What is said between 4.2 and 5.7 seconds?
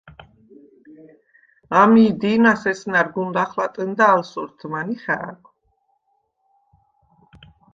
სორთმან ი ხა̄̈ქუ̂: